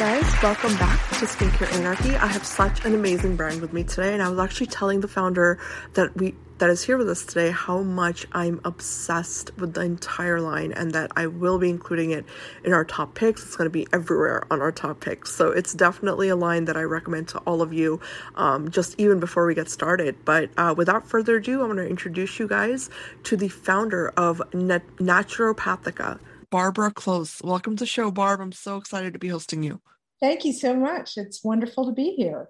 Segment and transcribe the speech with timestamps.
[0.00, 2.16] Guys, welcome back to Skincare Anarchy.
[2.16, 5.08] I have such an amazing brand with me today, and I was actually telling the
[5.08, 5.58] founder
[5.92, 10.40] that we that is here with us today how much I'm obsessed with the entire
[10.40, 12.24] line and that I will be including it
[12.64, 13.42] in our top picks.
[13.42, 15.32] It's going to be everywhere on our top picks.
[15.32, 18.00] So it's definitely a line that I recommend to all of you
[18.36, 20.16] um, just even before we get started.
[20.24, 22.88] But uh, without further ado, I'm going to introduce you guys
[23.24, 26.20] to the founder of Nat- Naturopathica.
[26.50, 27.40] Barbara Close.
[27.42, 28.40] Welcome to the show, Barb.
[28.40, 29.80] I'm so excited to be hosting you.
[30.20, 31.16] Thank you so much.
[31.16, 32.48] It's wonderful to be here.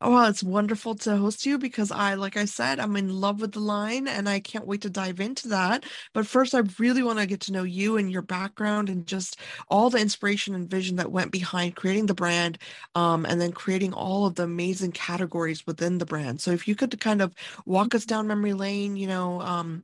[0.00, 3.40] Oh, well, it's wonderful to host you because I, like I said, I'm in love
[3.40, 5.84] with the line and I can't wait to dive into that.
[6.14, 9.40] But first, I really want to get to know you and your background and just
[9.68, 12.58] all the inspiration and vision that went behind creating the brand
[12.94, 16.40] um, and then creating all of the amazing categories within the brand.
[16.40, 17.34] So if you could kind of
[17.66, 19.82] walk us down memory lane, you know, um,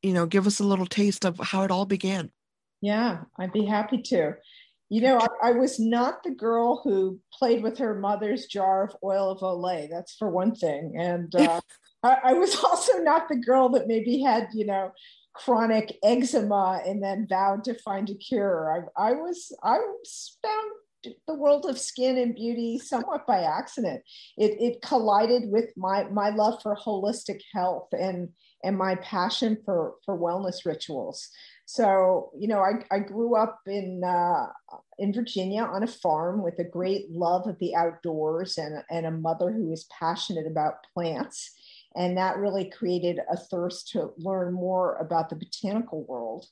[0.00, 2.30] you know, give us a little taste of how it all began.
[2.80, 4.34] Yeah, I'd be happy to.
[4.88, 8.96] You know, I, I, was not the girl who played with her mother's jar of
[9.04, 9.88] oil of Olay.
[9.88, 10.94] That's for one thing.
[10.98, 11.60] And uh,
[12.02, 14.90] I, I, was also not the girl that maybe had, you know,
[15.32, 18.88] chronic eczema and then vowed to find a cure.
[18.98, 19.78] I, I was, I
[20.42, 20.70] found
[21.26, 24.02] the world of skin and beauty somewhat by accident.
[24.36, 28.30] It, it collided with my, my love for holistic health and,
[28.62, 31.28] and my passion for, for wellness rituals.
[31.72, 34.46] So, you know, I, I grew up in uh,
[34.98, 39.12] in Virginia on a farm with a great love of the outdoors and, and a
[39.12, 41.52] mother who was passionate about plants.
[41.94, 46.46] And that really created a thirst to learn more about the botanical world.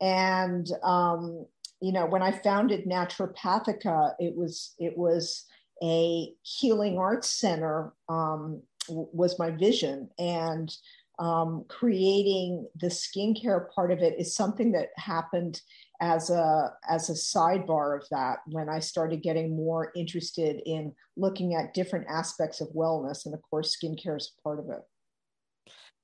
[0.00, 1.46] And um,
[1.80, 5.44] you know, when I founded Naturopathica, it was it was
[5.80, 10.76] a healing arts center um, was my vision, and
[11.18, 15.60] um, creating the skincare part of it is something that happened
[16.00, 21.54] as a as a sidebar of that when I started getting more interested in looking
[21.54, 24.82] at different aspects of wellness, and of course, skincare is part of it.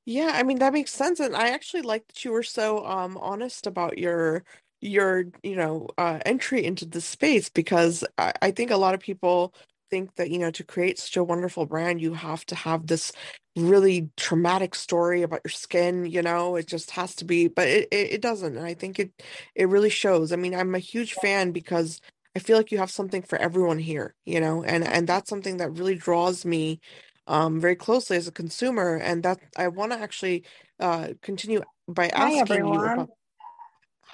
[0.05, 3.17] Yeah, I mean that makes sense, and I actually like that you were so um
[3.19, 4.45] honest about your
[4.81, 9.01] your you know uh, entry into the space because I, I think a lot of
[9.01, 9.55] people
[9.93, 13.13] think that you know to create such a wonderful brand you have to have this
[13.57, 16.57] really traumatic story about your skin you know?
[16.57, 19.11] It just has to be but it, it, it doesn't and i think it
[19.55, 20.33] it really shows.
[20.33, 22.01] I mean i'm a huge fan because
[22.35, 24.65] i feel like you have something for everyone here you know?
[24.65, 26.81] And and that's something that really draws me
[27.27, 30.39] um very closely as a consumer and that i want to actually
[30.81, 33.11] uh continue by asking you about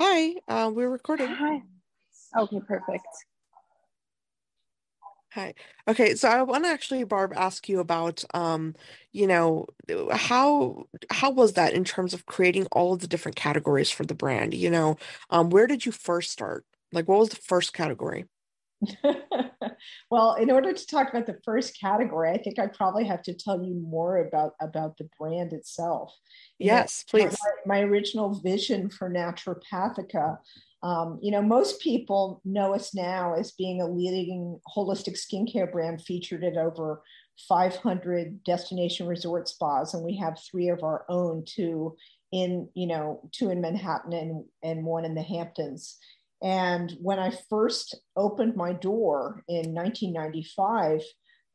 [0.01, 1.29] hi uh we're recording.
[1.29, 1.63] Hi.
[2.43, 3.07] Okay perfect
[5.39, 5.55] Hi.
[5.87, 8.75] Okay, so I want to actually, Barb, ask you about, um,
[9.13, 9.67] you know,
[10.11, 14.17] how how was that in terms of creating all of the different categories for the
[14.17, 14.53] brand?
[14.53, 14.97] You know,
[15.31, 16.65] um, where did you first start?
[16.91, 18.25] Like, what was the first category?
[20.11, 23.33] well, in order to talk about the first category, I think I probably have to
[23.33, 26.13] tell you more about about the brand itself.
[26.59, 27.39] You yes, know, please.
[27.67, 30.39] My, my, original vision for Naturopathica
[30.83, 36.03] um, you know, most people know us now as being a leading holistic skincare brand
[36.03, 37.03] featured at over
[37.49, 41.97] 500 destination resort spas, and we have three of our own, two
[42.33, 45.97] in, you know, two in Manhattan and, and one in the Hamptons.
[46.43, 51.03] And when I first opened my door in 1995,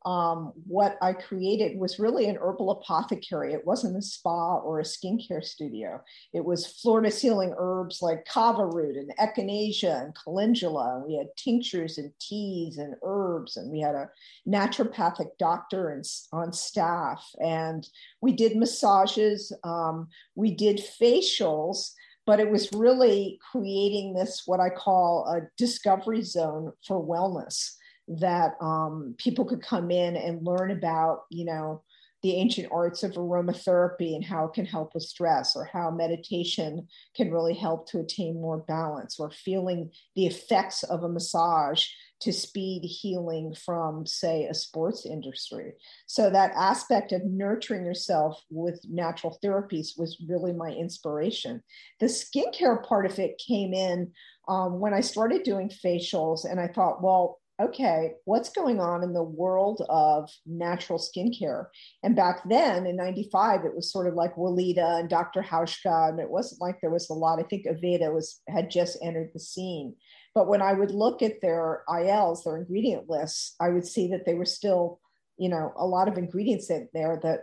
[0.06, 3.54] um, what I created was really an herbal apothecary.
[3.54, 6.02] It wasn't a spa or a skincare studio.
[6.34, 11.04] It was floor to ceiling herbs like kava root and echinacea and calendula.
[11.08, 14.10] We had tinctures and teas and herbs, and we had a
[14.48, 17.26] naturopathic doctor and, on staff.
[17.42, 17.88] And
[18.22, 21.92] we did massages, um, we did facials
[22.26, 27.76] but it was really creating this what I call a discovery zone for wellness
[28.08, 31.82] that um, people could come in and learn about, you know,
[32.24, 36.88] the ancient arts of aromatherapy and how it can help with stress, or how meditation
[37.16, 41.86] can really help to attain more balance, or feeling the effects of a massage
[42.22, 45.74] to speed healing from, say, a sports industry.
[46.06, 51.62] So, that aspect of nurturing yourself with natural therapies was really my inspiration.
[52.00, 54.14] The skincare part of it came in
[54.48, 59.14] um, when I started doing facials, and I thought, well, okay, what's going on in
[59.14, 61.68] the world of natural skincare?
[62.02, 65.42] And back then in 95, it was sort of like Weleda and Dr.
[65.42, 66.10] Hauschka.
[66.10, 67.40] And it wasn't like there was a lot.
[67.40, 69.96] I think Aveda was had just entered the scene.
[70.34, 74.26] But when I would look at their ILs, their ingredient lists, I would see that
[74.26, 75.00] they were still,
[75.38, 77.42] you know, a lot of ingredients in there that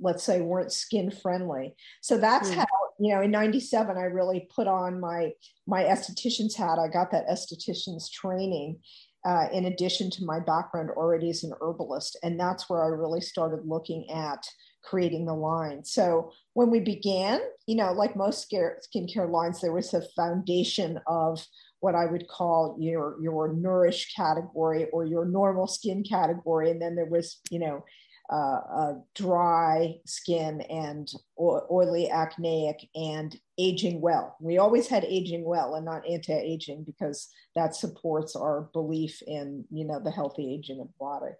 [0.00, 1.74] let's say weren't skin friendly.
[2.00, 2.54] So that's mm.
[2.54, 2.66] how,
[2.98, 5.32] you know, in 97, I really put on my
[5.66, 6.78] my esthetician's hat.
[6.78, 8.80] I got that esthetician's training
[9.24, 12.16] uh, in addition to my background already as an herbalist.
[12.22, 14.44] And that's where I really started looking at
[14.82, 15.84] creating the line.
[15.84, 21.44] So when we began, you know, like most skincare lines, there was a foundation of
[21.80, 26.94] what I would call your your nourish category or your normal skin category, and then
[26.94, 27.84] there was, you know,
[28.32, 34.36] uh, dry skin and oily acneic and aging well.
[34.40, 39.84] We always had aging well and not anti-aging because that supports our belief in you
[39.84, 41.32] know the healthy aging of the body.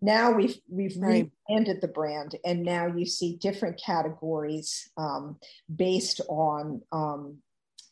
[0.00, 1.30] Now we've we've right.
[1.48, 5.38] rebranded the brand, and now you see different categories um,
[5.74, 7.38] based on um,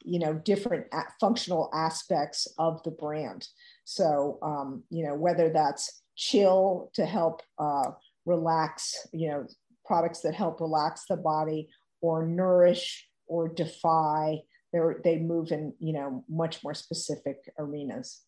[0.04, 0.86] you know different
[1.20, 3.46] functional aspects of the brand.
[3.84, 7.92] So um, you know whether that's chill to help uh,
[8.26, 9.46] relax, you know,
[9.84, 11.68] products that help relax the body
[12.00, 14.40] or nourish or defy.
[14.72, 18.20] They they move in, you know, much more specific arenas.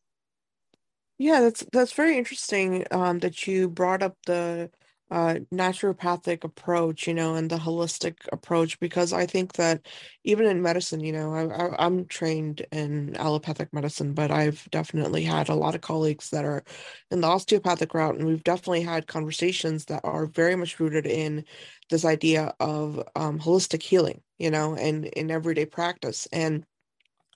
[1.18, 4.70] Yeah, that's that's very interesting um, that you brought up the
[5.12, 9.86] uh, naturopathic approach, you know, and the holistic approach, because I think that
[10.24, 15.50] even in medicine, you know, I, am trained in allopathic medicine, but I've definitely had
[15.50, 16.64] a lot of colleagues that are
[17.10, 21.44] in the osteopathic route, and we've definitely had conversations that are very much rooted in
[21.90, 26.26] this idea of um, holistic healing, you know, and in everyday practice.
[26.32, 26.64] And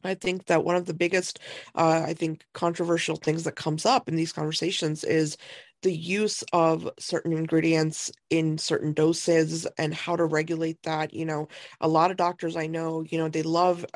[0.02, 1.40] I think that one of the biggest,
[1.74, 5.36] uh, I think, controversial things that comes up in these conversations is
[5.86, 11.46] the use of certain ingredients in certain doses and how to regulate that you know
[11.80, 13.86] a lot of doctors i know you know they love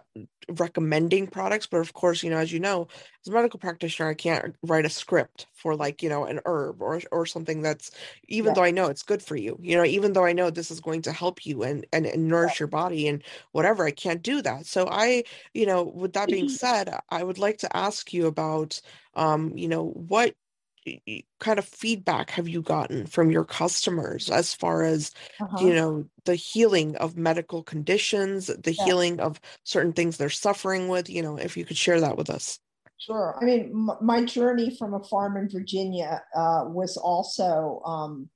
[0.51, 2.87] recommending products but of course you know as you know
[3.23, 6.81] as a medical practitioner i can't write a script for like you know an herb
[6.81, 7.91] or or something that's
[8.29, 8.55] even yeah.
[8.55, 10.79] though i know it's good for you you know even though i know this is
[10.79, 12.61] going to help you and and, and nourish yeah.
[12.61, 16.49] your body and whatever i can't do that so i you know with that being
[16.49, 18.81] said i would like to ask you about
[19.17, 20.37] um you know what
[21.39, 25.67] kind of feedback have you gotten from your customers as far as uh-huh.
[25.67, 28.85] you know the healing of medical conditions the yeah.
[28.85, 32.31] healing of certain things they're suffering with you know if you could share that with
[32.31, 32.59] us
[32.99, 38.29] sure i mean m- my journey from a farm in virginia uh, was also um,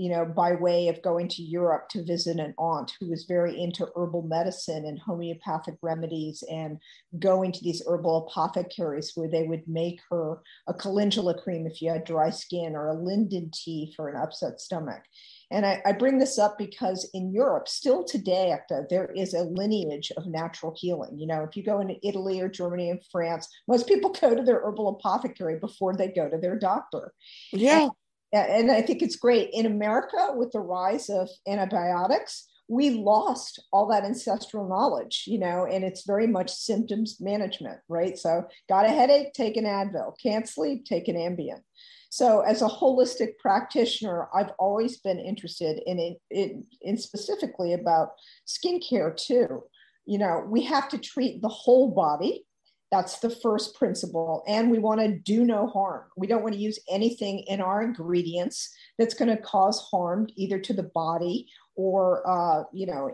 [0.00, 3.60] you know, by way of going to Europe to visit an aunt who was very
[3.60, 6.78] into herbal medicine and homeopathic remedies and
[7.18, 10.38] going to these herbal apothecaries where they would make her
[10.68, 14.58] a calendula cream if you had dry skin or a linden tea for an upset
[14.58, 15.02] stomach.
[15.50, 19.42] And I, I bring this up because in Europe, still today, Ekta, there is a
[19.42, 21.18] lineage of natural healing.
[21.18, 24.42] You know, if you go into Italy or Germany and France, most people go to
[24.42, 27.12] their herbal apothecary before they go to their doctor.
[27.52, 27.82] Yeah.
[27.82, 27.90] And
[28.32, 29.50] and I think it's great.
[29.52, 35.66] In America, with the rise of antibiotics, we lost all that ancestral knowledge, you know,
[35.66, 38.16] and it's very much symptoms management, right?
[38.16, 41.62] So, got a headache, take an Advil, can't sleep, take an Ambien.
[42.10, 48.12] So, as a holistic practitioner, I've always been interested in it, in, in specifically about
[48.46, 49.64] skincare too.
[50.06, 52.44] You know, we have to treat the whole body,
[52.90, 54.42] that's the first principle.
[54.48, 56.04] And we want to do no harm.
[56.16, 60.58] We don't want to use anything in our ingredients that's going to cause harm either
[60.58, 63.10] to the body or, uh, you know,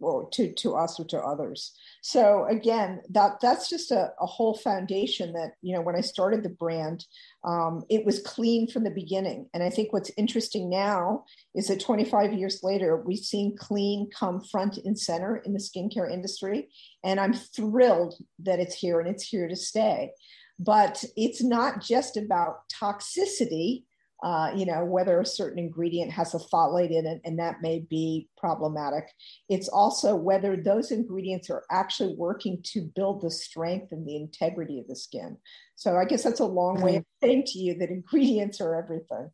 [0.00, 1.72] or to, to us or to others.
[2.02, 6.42] So again, that that's just a, a whole foundation that, you know, when I started
[6.42, 7.04] the brand,
[7.44, 9.48] um, it was clean from the beginning.
[9.52, 14.40] And I think what's interesting now is that 25 years later, we've seen clean come
[14.40, 16.68] front and center in the skincare industry.
[17.04, 20.12] And I'm thrilled that it's here and it's here to stay.
[20.58, 23.84] But it's not just about toxicity
[24.22, 27.86] uh, you know, whether a certain ingredient has a phthalate in it, and that may
[27.88, 29.04] be problematic.
[29.48, 34.78] It's also whether those ingredients are actually working to build the strength and the integrity
[34.78, 35.38] of the skin.
[35.76, 39.30] So I guess that's a long way of saying to you that ingredients are everything.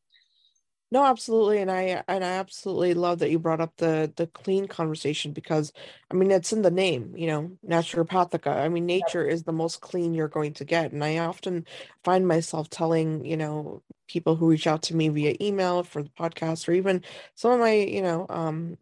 [0.93, 4.69] No, absolutely, and I and I absolutely love that you brought up the the clean
[4.69, 5.73] conversation because
[6.11, 8.47] I mean it's in the name, you know, naturopathica.
[8.57, 11.67] I mean, nature is the most clean you're going to get, and I often
[12.05, 16.11] find myself telling you know people who reach out to me via email for the
[16.11, 17.03] podcast or even
[17.35, 18.79] some of my you know um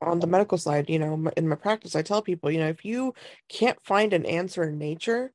[0.00, 2.84] on the medical side, you know, in my practice, I tell people, you know, if
[2.84, 3.14] you
[3.48, 5.32] can't find an answer in nature,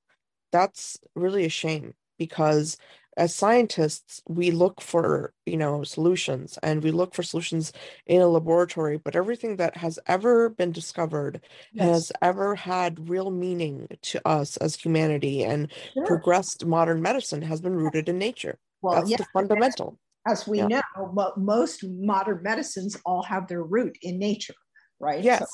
[0.51, 2.77] that's really a shame because
[3.19, 7.73] as scientists we look for you know solutions and we look for solutions
[8.07, 11.41] in a laboratory but everything that has ever been discovered
[11.73, 11.85] yes.
[11.85, 16.05] has ever had real meaning to us as humanity and sure.
[16.05, 20.59] progressed modern medicine has been rooted in nature well that's yeah, the fundamental as we
[20.59, 20.81] yeah.
[20.97, 24.55] know most modern medicines all have their root in nature
[25.01, 25.45] right yes so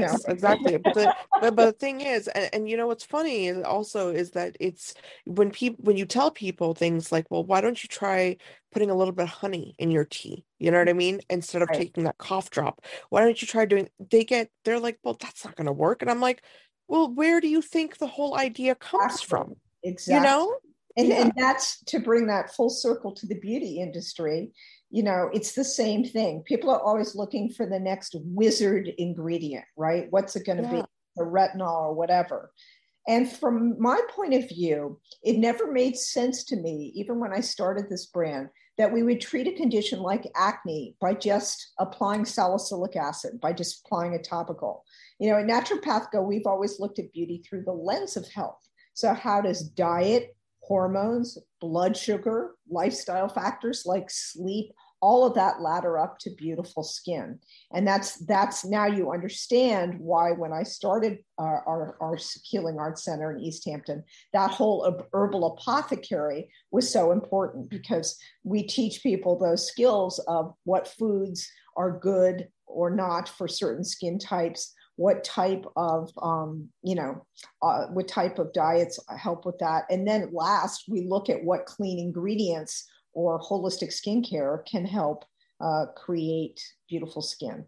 [0.00, 0.32] Yes, know?
[0.32, 0.76] exactly.
[0.78, 4.10] But the but, but the thing is, and, and you know what's funny is also
[4.10, 4.94] is that it's
[5.24, 8.36] when people when you tell people things like, well, why don't you try
[8.72, 10.44] putting a little bit of honey in your tea?
[10.58, 11.20] You know what I mean?
[11.30, 11.78] Instead of Right.
[11.78, 13.88] taking that cough drop, why don't you try doing?
[14.10, 16.42] They get they're like, well, that's not going to work, and I'm like,
[16.88, 19.28] well, where do you think the whole idea comes Exactly.
[19.28, 19.54] from?
[19.82, 20.14] Exactly.
[20.16, 20.56] You know?
[20.96, 21.22] And, Yeah.
[21.22, 24.52] and that's to bring that full circle to the beauty industry.
[24.92, 26.42] You know, it's the same thing.
[26.42, 30.06] People are always looking for the next wizard ingredient, right?
[30.10, 30.82] What's it going to Yeah.
[30.82, 30.84] be?
[31.16, 32.52] The retinol or whatever.
[33.08, 37.40] And from my point of view, it never made sense to me, even when I
[37.40, 42.94] started this brand, that we would treat a condition like acne by just applying salicylic
[42.94, 44.84] acid, by just applying a topical.
[45.18, 48.60] You know, at Naturopathica, we've always looked at beauty through the lens of health.
[48.94, 55.98] So, how does diet, hormones, blood sugar, lifestyle factors like sleep, all of that ladder
[55.98, 57.38] up to beautiful skin?
[57.72, 63.04] And that's that's now you understand why when I started our, our, our Healing Arts
[63.04, 69.02] Center in East Hampton, that whole herb- herbal apothecary was so important because we teach
[69.02, 75.24] people those skills of what foods are good or not for certain skin types what
[75.24, 77.26] type of um, you know
[77.60, 79.84] uh, what type of diets help with that?
[79.90, 85.24] And then last we look at what clean ingredients or holistic skincare can help
[85.60, 87.66] uh, create beautiful skin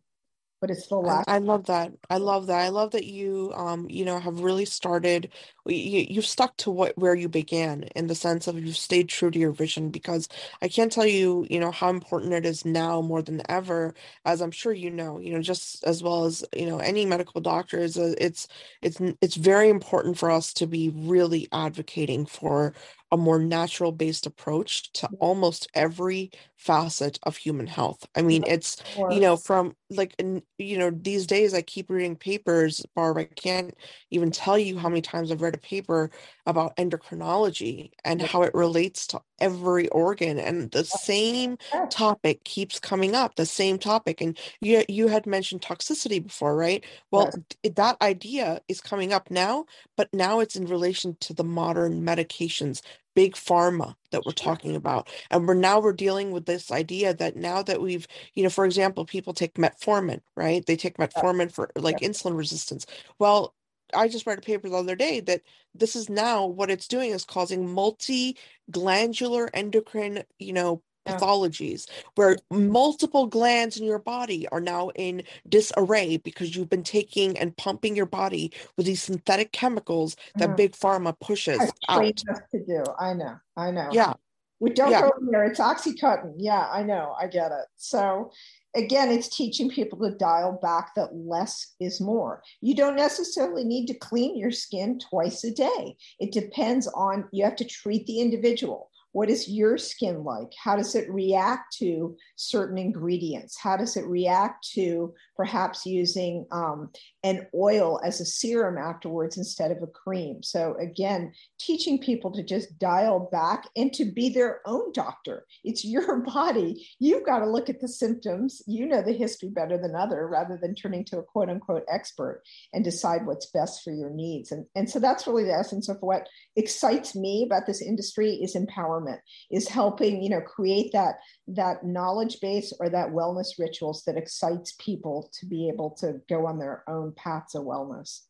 [0.65, 1.93] but it's the I, I love that.
[2.11, 2.61] I love that.
[2.61, 5.31] I love that you um you know have really started
[5.67, 9.31] you, you've stuck to what where you began in the sense of you've stayed true
[9.31, 10.29] to your vision because
[10.63, 13.95] I can't tell you, you know, how important it is now more than ever,
[14.25, 17.43] as I'm sure you know, you know, just as well as, you know, any medical
[17.43, 18.49] doctor is a, it's
[18.83, 22.75] it's it's very important for us to be really advocating for
[23.15, 25.17] a more natural based approach to mm.
[25.21, 28.05] almost every facet of human health.
[28.17, 30.15] I mean, it's you know from like
[30.59, 33.75] you know these days i keep reading papers barb i can't
[34.11, 36.11] even tell you how many times i've read a paper
[36.47, 41.57] about endocrinology and how it relates to every organ and the same
[41.91, 46.85] topic keeps coming up the same topic and you you had mentioned toxicity before right?
[47.11, 47.31] Well
[47.63, 47.75] Yes.
[47.77, 49.67] that idea is coming up now
[49.97, 52.81] but now it's in relation to the modern medications
[53.15, 57.37] big pharma that we're talking about and we're now we're dealing with this idea that
[57.37, 60.65] now that we've you know, for example, people take metformin, right?
[60.67, 62.87] They take metformin for like insulin resistance.
[63.19, 63.55] Well,
[63.95, 65.43] I just read a paper the other day that
[65.75, 70.94] this is now what it's doing is causing multi-glandular endocrine, you know, Yeah.
[71.05, 77.37] Pathologies where multiple glands in your body are now in disarray because you've been taking
[77.39, 80.57] and pumping your body with these synthetic chemicals that Mhm.
[80.57, 82.17] big pharma pushes out.
[82.17, 82.85] to do.
[82.99, 83.37] I know.
[83.57, 83.89] I know.
[83.93, 84.15] Yeah.
[84.61, 85.03] We don't Yeah.
[85.03, 85.45] go there.
[85.45, 86.35] It's oxycontin.
[86.39, 87.15] Yeah, I know.
[87.19, 87.67] I get it.
[87.77, 88.31] So
[88.75, 92.43] again, it's teaching people to dial back that less is more.
[92.61, 95.97] You don't necessarily need to clean your skin twice a day.
[96.19, 98.91] It depends on you have to treat the individual.
[99.15, 100.53] What is your skin like?
[100.61, 103.57] How does it react to certain ingredients?
[103.57, 106.91] How does it react to perhaps using um,
[107.25, 110.43] an oil as a serum afterwards instead of a cream?
[110.43, 115.47] So, again, teaching people to just dial back and to be their own doctor.
[115.65, 116.87] It's your body.
[117.01, 118.63] You've got to look at the symptoms.
[118.67, 122.43] You know the history better than other rather than turning to a quote unquote expert
[122.73, 124.53] and decide what's best for your needs.
[124.53, 128.55] And, and so that's really the essence of what excites me about this industry is
[128.55, 129.19] empowerment
[129.51, 131.17] is helping you know create that
[131.47, 136.47] that knowledge base or that wellness rituals that excites people to be able to go
[136.47, 138.23] on their own paths of wellness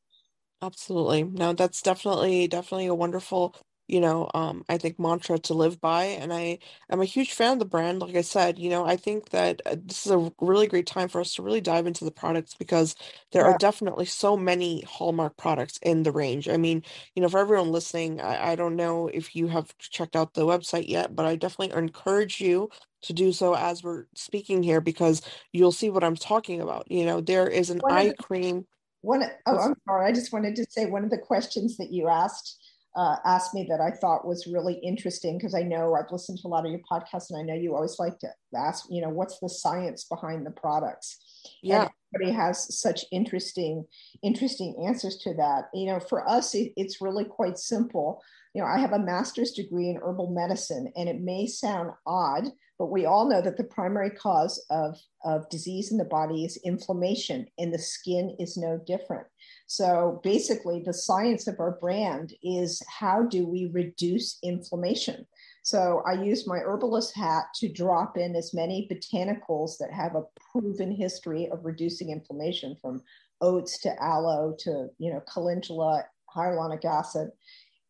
[0.63, 1.25] Absolutely.
[1.25, 3.55] No, that's definitely definitely a wonderful,
[3.87, 6.05] you know, um, I think mantra to live by.
[6.05, 8.01] And I i'm a huge fan of the brand.
[8.01, 11.09] Like I said, you know, I think that uh, this is a really great time
[11.09, 12.95] for us to really dive into the products because
[13.33, 16.49] there are definitely so many hallmark products in the range.
[16.49, 16.83] I mean,
[17.15, 20.47] you know, for everyone listening, I, I don't know if you have checked out the
[20.47, 22.71] website yet, but I definitely encourage you
[23.05, 26.91] to do so as we're speaking here because you'll see what I'm talking about.
[26.91, 28.67] You know, there is an One eye the- cream.
[29.03, 30.07] One, oh, I'm sorry.
[30.07, 32.59] I just wanted to say one of the questions that you asked
[32.97, 36.47] uh, asked me that I thought was really interesting because I know I've listened to
[36.47, 39.09] a lot of your podcasts and I know you always like to ask, you know,
[39.09, 41.19] what's the science behind the products?
[41.63, 41.89] Yeah.
[42.15, 43.85] Everybody has such interesting,
[44.23, 45.71] interesting answers to that.
[45.75, 48.23] You know, for us, it, it's really quite simple.
[48.55, 52.45] You know, I have a master's degree in herbal medicine, and it may sound odd,
[52.79, 56.61] but we all know that the primary cause of, of disease in the body is
[56.65, 59.27] inflammation, and the skin is no different.
[59.67, 65.27] So basically, the science of our brand is how do we reduce inflammation?
[65.63, 70.25] So I use my herbalist hat to drop in as many botanicals that have a
[70.53, 73.03] proven history of reducing inflammation from
[73.41, 76.05] oats to aloe to you know calendula,
[76.35, 77.31] hyaluronic acid,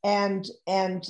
[0.05, 1.09] and and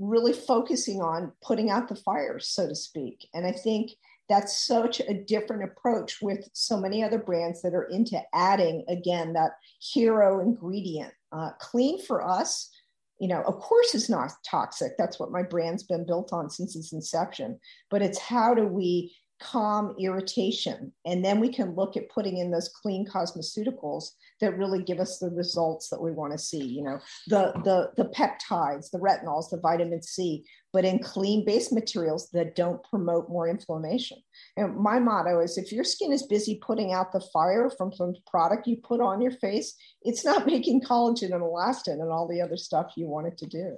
[0.00, 3.28] really focusing on putting out the fires, so to speak.
[3.34, 3.92] And I think
[4.28, 9.32] that's such a different approach with so many other brands that are into adding again
[9.32, 11.12] that hero ingredient.
[11.32, 12.70] Uh, clean for us
[13.18, 14.96] you know, of course is not toxic.
[14.96, 17.58] That's what my brand's been built on since its inception.
[17.90, 20.92] But it's how do we calm irritation.
[21.04, 25.18] And then we can look at putting in those clean cosmeceuticals that really give us
[25.18, 26.64] the results that we want to see.
[26.64, 31.72] You know, the the the peptides, the retinols, the vitamin C, but in clean base
[31.72, 34.18] materials that don't promote more inflammation.
[34.56, 38.14] And my motto is if your skin is busy putting out the fire from some
[38.26, 42.40] product you put on your face, it's not making collagen and elastin and all the
[42.40, 43.76] other stuff you want it to do.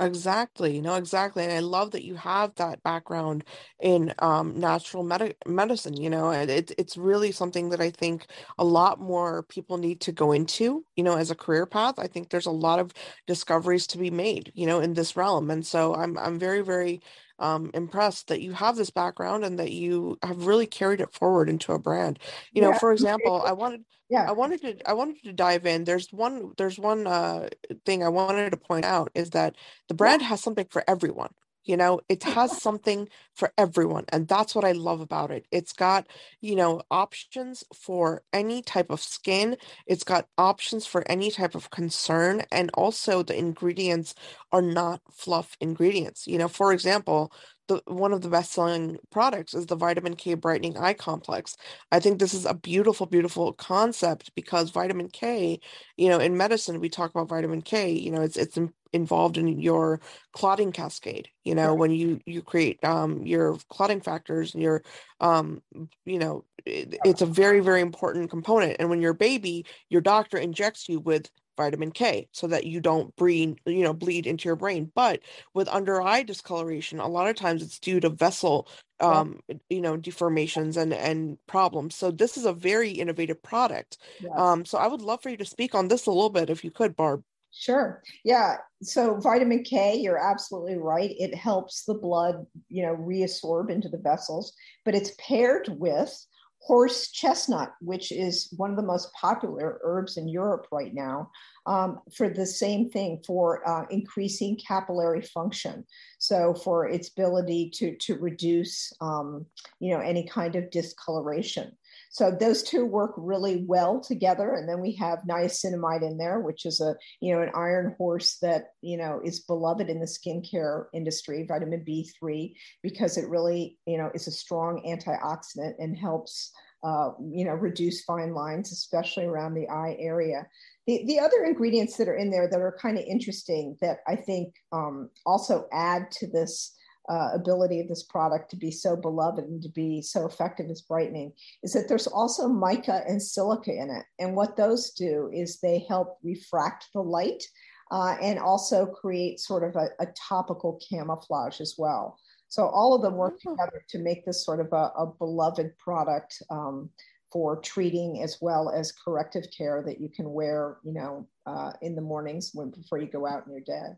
[0.00, 0.80] Exactly.
[0.80, 1.42] No, exactly.
[1.42, 3.42] And I love that you have that background
[3.80, 8.26] in um, natural med- medicine, you know, and it, it's really something that I think
[8.58, 11.98] a lot more people need to go into, you know, as a career path.
[11.98, 12.92] I think there's a lot of
[13.26, 15.50] discoveries to be made, you know, in this realm.
[15.50, 17.00] And so I'm, I'm very, very
[17.38, 21.48] um, impressed that you have this background and that you have really carried it forward
[21.48, 22.18] into a brand.
[22.52, 24.26] You know, for example, I wanted yeah.
[24.26, 25.84] I wanted to i wanted to dive in.
[25.84, 27.48] There's one there's one uh
[27.84, 29.54] thing i wanted to point out is that
[29.88, 31.30] the brand has something for everyone
[31.68, 35.46] you know it has something for everyone and that's what i love about it.
[35.52, 36.06] It's got
[36.40, 39.56] you know options for any type of skin.
[39.86, 44.14] It's got options for any type of concern and also the ingredients
[44.52, 46.26] are not fluff ingredients.
[46.26, 47.32] You know for example
[47.68, 51.56] the one of the best selling products is the vitamin K brightening eye complex.
[51.92, 55.60] I think this is a beautiful, beautiful concept because vitamin K,
[55.96, 57.92] you know, in medicine we talk about vitamin K.
[57.92, 60.00] You know, it's it's in, involved in your
[60.32, 61.28] clotting cascade.
[61.44, 64.82] You know, when you you create um, your clotting factors and your
[65.20, 65.62] um,
[66.04, 68.76] you know, it, it's a very very important component.
[68.80, 72.80] And when you're a baby, your doctor injects you with vitamin K so that you
[72.80, 74.90] don't bleed, you know, bleed into your brain.
[74.94, 75.20] But
[75.52, 78.68] with under eye discoloration, a lot of times it's due to vessel
[79.00, 79.54] um yeah.
[79.68, 84.32] you know deformations and and problems so this is a very innovative product yes.
[84.34, 86.64] um so i would love for you to speak on this a little bit if
[86.64, 88.02] you could barb Sure.
[88.24, 88.56] Yeah.
[88.82, 91.14] So vitamin K, you're absolutely right.
[91.18, 94.52] It helps the blood, you know, reabsorb into the vessels,
[94.84, 96.14] but it's paired with
[96.60, 101.30] horse chestnut, which is one of the most popular herbs in Europe right now,
[101.66, 105.84] um, for the same thing for uh, increasing capillary function.
[106.18, 109.46] So for its ability to to reduce, um,
[109.80, 111.76] you know, any kind of discoloration.
[112.10, 114.54] So those two work really well together.
[114.54, 118.38] And then we have niacinamide in there, which is a, you know, an iron horse
[118.42, 123.98] that, you know, is beloved in the skincare industry, vitamin B3, because it really, you
[123.98, 126.50] know, is a strong antioxidant and helps,
[126.82, 130.46] uh, you know, reduce fine lines, especially around the eye area.
[130.86, 134.16] The, the other ingredients that are in there that are kind of interesting that I
[134.16, 136.74] think um, also add to this
[137.08, 140.82] uh, ability of this product to be so beloved and to be so effective as
[140.82, 144.04] brightening is that there's also mica and silica in it.
[144.18, 147.42] And what those do is they help refract the light
[147.90, 152.18] uh, and also create sort of a, a, topical camouflage as well.
[152.48, 153.52] So all of them work oh.
[153.52, 156.90] together to make this sort of a, a beloved product um,
[157.32, 161.94] for treating as well as corrective care that you can wear, you know, uh, in
[161.94, 163.94] the mornings when before you go out in your day.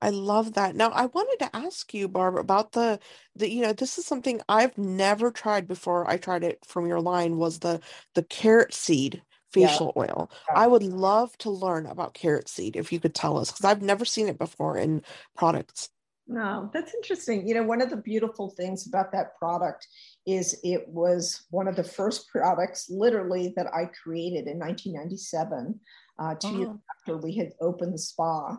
[0.00, 0.76] I love that.
[0.76, 3.00] Now, I wanted to ask you, Barbara, about the
[3.34, 6.08] the you know, this is something I've never tried before.
[6.08, 7.80] I tried it from your line was the
[8.14, 10.02] the carrot seed facial yeah.
[10.02, 10.30] oil.
[10.48, 10.60] Yeah.
[10.60, 13.82] I would love to learn about carrot seed if you could tell us because I've
[13.82, 15.02] never seen it before in
[15.36, 15.90] products.
[16.30, 17.48] No, that's interesting.
[17.48, 19.88] You know, one of the beautiful things about that product
[20.26, 25.80] is it was one of the first products literally that I created in 1997,
[26.18, 26.58] uh, two oh.
[26.58, 28.58] years after we had opened the spa.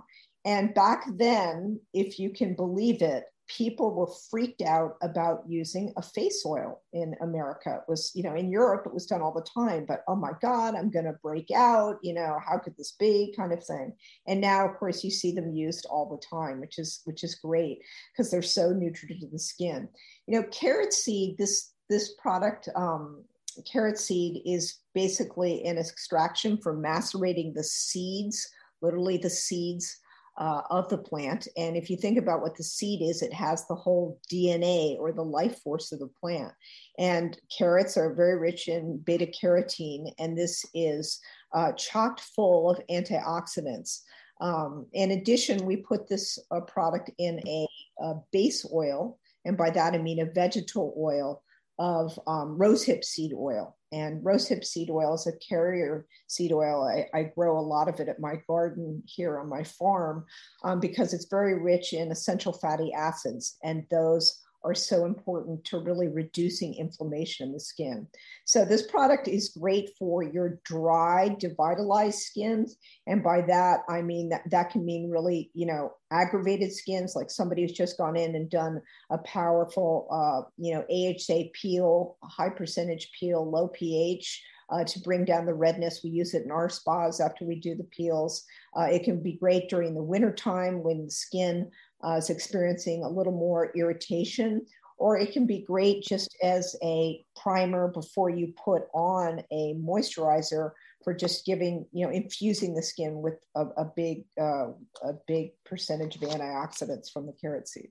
[0.49, 6.01] And back then, if you can believe it, people were freaked out about using a
[6.01, 7.81] face oil in America.
[7.83, 10.31] It was, you know, in Europe, it was done all the time, but oh my
[10.41, 13.93] God, I'm going to break out, you know, how could this be kind of thing.
[14.25, 17.35] And now, of course, you see them used all the time, which is, which is
[17.35, 17.77] great
[18.11, 19.87] because they're so nutritive to the skin.
[20.25, 23.23] You know, carrot seed, this, this product, um,
[23.71, 28.49] carrot seed is basically an extraction from macerating the seeds,
[28.81, 29.98] literally the seeds
[30.39, 31.47] uh, of the plant.
[31.57, 35.11] And if you think about what the seed is, it has the whole DNA or
[35.11, 36.53] the life force of the plant.
[36.97, 41.19] And carrots are very rich in beta carotene, and this is
[41.53, 44.01] uh, chocked full of antioxidants.
[44.41, 47.67] Um, in addition, we put this uh, product in a,
[47.99, 51.43] a, base oil, and by that I mean a vegetal oil
[51.77, 53.75] of um, rosehip seed oil.
[53.91, 56.83] And rosehip seed oil is a carrier seed oil.
[56.83, 60.25] I, I, grow a lot of it at my garden here on my farm
[60.63, 65.79] um, because it's very rich in essential fatty acids, and those are so important to
[65.79, 68.07] really reducing inflammation in the skin.
[68.45, 72.77] So this product is great for your dry, devitalized skins.
[73.07, 77.29] And by that, I mean that that can mean really, you know, aggravated skins, like
[77.29, 82.49] somebody who's just gone in and done a powerful, uh, you know, AHA peel, high
[82.49, 86.01] percentage peel, low pH, uh, to bring down the redness.
[86.03, 88.45] We use it in our spas after we do the peels.
[88.77, 91.71] Uh, it can be great during the wintertime when the skin
[92.05, 94.65] uh, is experiencing a little more irritation,
[94.97, 100.71] or it can be great just as a primer before you put on a moisturizer
[101.03, 104.67] for just giving, you know, infusing the skin with a, a big, uh,
[105.03, 107.89] a big percentage of antioxidants from the carrot seed.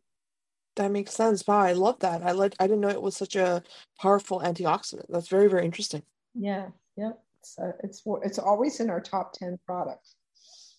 [0.76, 1.46] That makes sense.
[1.46, 2.22] Wow, I love that.
[2.22, 2.54] I like.
[2.60, 3.64] I didn't know it was such a
[4.00, 5.06] powerful antioxidant.
[5.08, 6.02] That's very, very interesting.
[6.34, 6.68] Yeah.
[6.96, 7.18] Yep.
[7.40, 10.14] It's uh, it's it's always in our top ten products.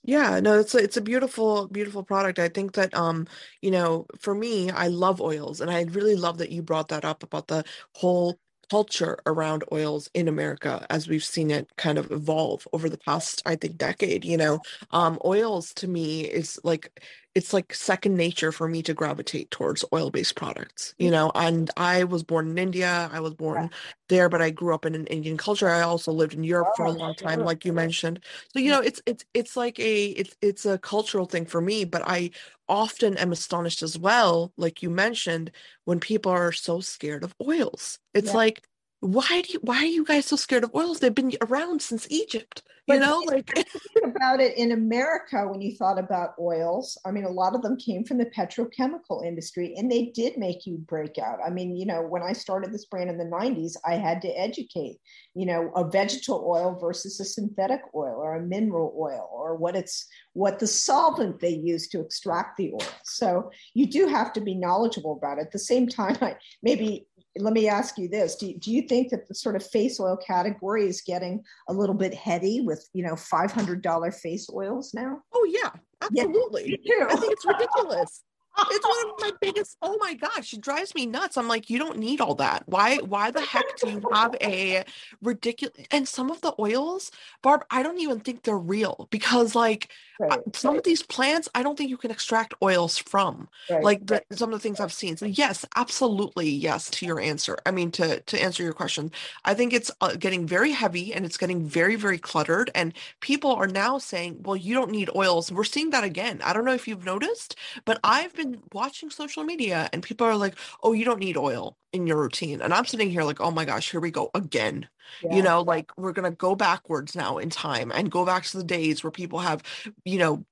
[0.10, 2.40] Yeah, no, it's a, it's a beautiful, beautiful product.
[2.40, 3.28] I think that um,
[3.62, 7.06] you know, for me, I love oils, and I really love that you brought that
[7.06, 7.64] up about the
[7.96, 8.40] whole
[8.72, 13.42] culture around oils in America as we've seen it kind of evolve over the past,
[13.46, 14.26] I think, decade.
[14.26, 14.60] You know,
[14.92, 17.00] um, oils to me is like
[17.36, 20.96] it's like second nature for me to gravitate towards oil-based products.
[20.98, 21.14] You mm.
[21.14, 23.10] know, and I was born in India.
[23.14, 23.70] I was born
[24.08, 25.70] there, but I grew up in an Indian culture.
[25.70, 28.20] I also lived in Europe for a oh, long time, like you mentioned.
[28.54, 28.76] So you mm.
[28.76, 31.86] know, it's it's it's like a it's it's a cultural thing for me.
[31.86, 32.32] But I
[32.68, 35.52] often am astonished as well, like you mentioned,
[35.86, 38.00] when people are so scared of oils.
[38.14, 38.34] It's yeah.
[38.38, 38.62] like,
[39.02, 41.00] why do you, why are you guys so scared of oils?
[41.00, 42.64] They've been around since Egypt.
[42.86, 43.68] You but know, like
[44.04, 46.98] about it in America when you thought about oils.
[47.06, 50.66] I mean, a lot of them came from the petrochemical industry and they did make
[50.66, 51.38] you break out.
[51.46, 54.30] I mean, you know, when I started this brand in the 90s, I had to
[54.30, 54.98] educate,
[55.36, 59.76] you know, a vegetable oil versus a synthetic oil or a mineral oil or what
[59.76, 62.90] it's what the solvent they use to extract the oil.
[63.04, 65.42] So you do have to be knowledgeable about it.
[65.42, 67.06] At the same time, I maybe
[67.40, 68.36] let me ask you this.
[68.36, 71.96] Do, do you think that the sort of face oil category is getting a little
[71.96, 75.20] bit heady with you know $500 face oils now?
[75.34, 75.72] Oh yeah
[76.02, 76.80] absolutely.
[76.84, 78.24] yeah, i think it's ridiculous
[78.72, 81.38] it's one of my biggest oh my gosh it drives me nuts.
[81.38, 82.64] I'm like you don't need all that.
[82.68, 84.84] Why why the heck do you have a
[85.22, 89.90] ridiculous and some of the oils barb i don't even think they're real because like
[90.20, 90.78] right, some right.
[90.78, 94.54] of these plants i don't think you can extract oils from right, like the, some
[94.54, 95.18] of the things i've seen.
[95.18, 99.12] So yes absolutely yes to your answer i mean to to answer your question.
[99.46, 103.52] I think it's uh, getting very heavy and it's getting very very cluttered and people
[103.52, 105.52] are now saying well you don't need oils.
[105.52, 106.42] We're seeing that again.
[106.44, 110.36] I don't know if you've noticed but i've been watching social media and people are
[110.36, 112.62] like oh you don't need oil in your routine.
[112.62, 114.88] And i'm sitting here like oh my gosh here we go again.
[115.24, 115.36] Yeah.
[115.36, 118.58] you know like we're going to go backwards now in time and go back to
[118.58, 119.64] the days where people have
[120.06, 120.46] you know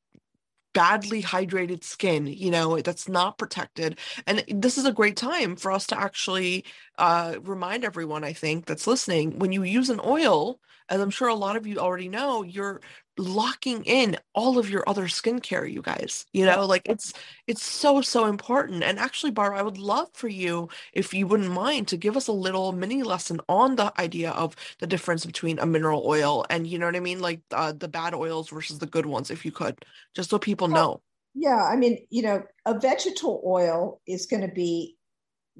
[0.74, 3.98] badly hydrated skin you know that's not protected.
[4.28, 6.66] And this is a great time for us to actually
[6.98, 11.28] uh, remind everyone i think that's listening when you use an oil as i'm sure
[11.28, 12.82] a lot of you already know you're
[13.18, 17.14] locking in all of your other skincare you guys you know like it's
[17.48, 18.84] it's so so important.
[18.84, 22.28] And actually barbara I would love for you if you wouldn't mind to give us
[22.28, 26.68] a little mini lesson on the idea of the difference between a mineral oil and
[26.68, 27.20] you know what I mean?
[27.20, 29.84] Like uh, the bad oils versus the good ones if you could
[30.16, 31.02] just so people know.
[31.36, 34.98] yeah I mean you know a vegetable oil is going to be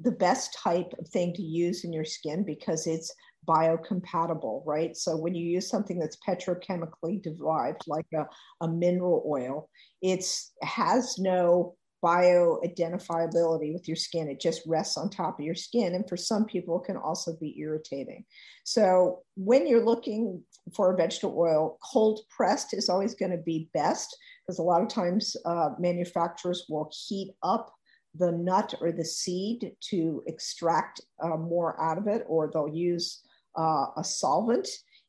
[0.00, 3.12] the best type of thing to use in your skin because it's
[3.46, 4.96] biocompatible, right?
[4.96, 8.26] So when you use something that's petrochemically derived, like a,
[8.60, 9.68] a mineral oil,
[10.02, 10.24] it
[10.62, 14.28] has no bioidentifiability with your skin.
[14.28, 15.94] It just rests on top of your skin.
[15.94, 18.24] And for some people, it can also be irritating.
[18.64, 20.42] So when you're looking
[20.74, 24.82] for a vegetable oil, cold pressed is always going to be best because a lot
[24.82, 27.74] of times uh, manufacturers will heat up
[28.14, 33.22] the nut or the seed to extract uh, more out of it, or they'll use
[33.58, 34.68] uh, a solvent,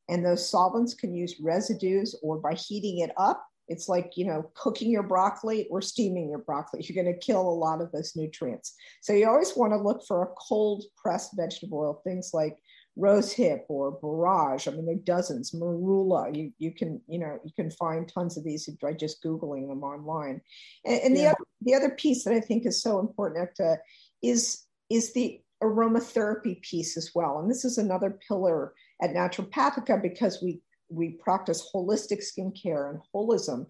[0.10, 3.46] and those solvents can use residues or by heating it up.
[3.68, 6.82] It's like, you know, cooking your broccoli or steaming your broccoli.
[6.84, 8.74] You're going to kill a lot of those nutrients.
[9.02, 12.58] So you always want to look for a cold pressed vegetable oil, things like
[12.96, 14.68] rose hip or borage.
[14.68, 15.52] I mean, there are dozens.
[15.52, 19.70] Marula, you, you can, you know, you can find tons of these by just Googling
[19.70, 20.42] them online.
[20.86, 21.22] And, and yeah.
[21.22, 23.76] the, other, the other piece that I think is so important uh,
[24.24, 27.40] is, is the aromatherapy piece as well.
[27.40, 33.68] And this is another pillar at Naturopathica because we we practice holistic skincare and holism.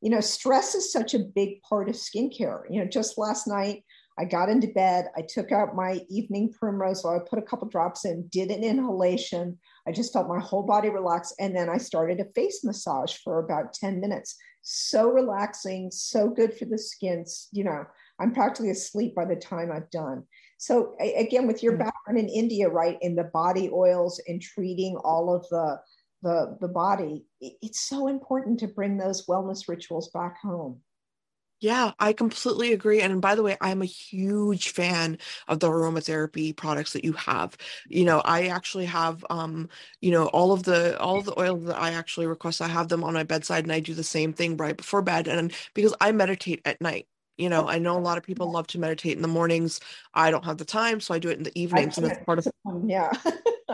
[0.00, 2.62] You know, stress is such a big part of skincare.
[2.70, 3.84] You know, just last night
[4.18, 5.06] I got into bed.
[5.16, 7.20] I took out my evening primrose oil.
[7.22, 9.58] I put a couple drops in, did an inhalation.
[9.86, 11.32] I just felt my whole body relax.
[11.38, 14.36] And then I started a face massage for about 10 minutes.
[14.62, 17.24] So relaxing, so good for the skin.
[17.52, 17.84] You know,
[18.20, 20.24] I'm practically asleep by the time I've done.
[20.62, 25.34] So again, with your background in India, right, in the body oils and treating all
[25.34, 25.80] of the
[26.22, 30.80] the the body, it's so important to bring those wellness rituals back home.
[31.58, 33.00] Yeah, I completely agree.
[33.00, 37.56] And by the way, I'm a huge fan of the aromatherapy products that you have.
[37.88, 39.68] You know, I actually have um,
[40.00, 42.86] you know, all of the all of the oils that I actually request, I have
[42.86, 45.26] them on my bedside and I do the same thing right before bed.
[45.26, 47.08] And because I meditate at night.
[47.38, 49.80] You know, I know a lot of people love to meditate in the mornings.
[50.14, 52.38] I don't have the time, so I do it in the evenings, and it's part
[52.38, 52.46] of
[52.86, 53.10] yeah.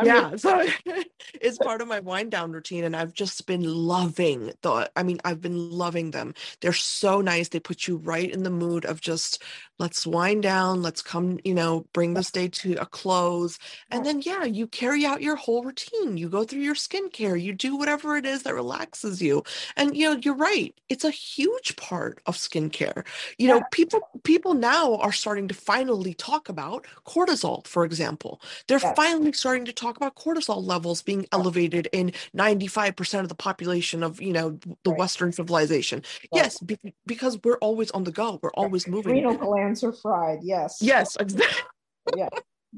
[0.04, 0.66] Yeah, so
[1.40, 4.90] it's part of my wind down routine, and I've just been loving the.
[4.96, 6.34] I mean, I've been loving them.
[6.60, 7.48] They're so nice.
[7.48, 9.42] They put you right in the mood of just
[9.78, 13.58] let's wind down, let's come, you know, bring this day to a close,
[13.90, 16.16] and then yeah, you carry out your whole routine.
[16.16, 19.44] You go through your skincare, you do whatever it is that relaxes you,
[19.76, 20.74] and you know, you're right.
[20.88, 23.04] It's a huge part of skincare.
[23.38, 28.40] You know, people people now are starting to finally talk about cortisol, for example.
[28.66, 34.02] They're finally starting to talk about cortisol levels being elevated in 95% of the population
[34.02, 34.98] of, you know, the right.
[34.98, 35.98] Western civilization.
[35.98, 36.28] Right.
[36.42, 38.38] Yes, be- because we're always on the go.
[38.42, 39.14] We're always moving.
[39.14, 40.40] Renal glands are fried.
[40.42, 40.78] Yes.
[40.80, 41.62] Yes, exactly.
[42.16, 42.28] yeah.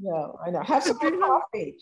[0.01, 0.61] Yeah, I know.
[0.63, 1.75] Have some good coffee.